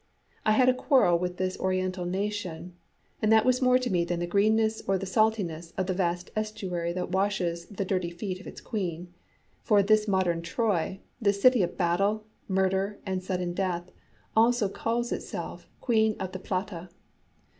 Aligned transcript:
I 0.47 0.53
had 0.53 0.67
a 0.67 0.73
quarrel 0.73 1.19
with 1.19 1.37
this 1.37 1.59
Oriental 1.59 2.05
nation, 2.05 2.73
and 3.21 3.31
that 3.31 3.45
was 3.45 3.61
more 3.61 3.77
to 3.77 3.89
me 3.91 4.03
than 4.03 4.19
the 4.19 4.25
greenness 4.25 4.81
or 4.87 4.97
the 4.97 5.05
saltness 5.05 5.73
of 5.77 5.85
the 5.85 5.93
vast 5.93 6.31
estuary 6.35 6.91
that 6.93 7.11
washes 7.11 7.67
the 7.67 7.85
dirty 7.85 8.09
feet 8.09 8.39
of 8.39 8.47
its 8.47 8.61
queen 8.61 9.13
for 9.61 9.83
this 9.83 10.07
modern 10.07 10.41
Troy, 10.41 11.01
this 11.21 11.39
city 11.39 11.61
of 11.61 11.77
battle, 11.77 12.25
murder, 12.47 12.97
and 13.05 13.21
sudden 13.21 13.53
death, 13.53 13.91
also 14.35 14.67
calls 14.67 15.11
itself 15.11 15.67
Queen 15.81 16.15
of 16.19 16.31
the 16.31 16.39
Plata. 16.39 16.89